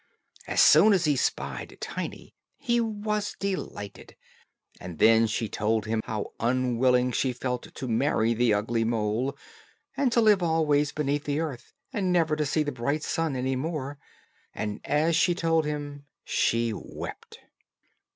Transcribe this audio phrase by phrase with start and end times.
[0.47, 4.15] As soon as he spied Tiny, he was delighted;
[4.79, 9.37] and then she told him how unwilling she felt to marry the ugly mole,
[9.95, 13.55] and to live always beneath the earth, and never to see the bright sun any
[13.55, 13.99] more.
[14.55, 17.37] And as she told him she wept.